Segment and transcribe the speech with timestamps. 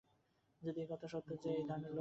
[0.61, 1.81] যদি এ কথা সত্য হয় তো ও-প্রকার লোক না আসাই ভাল।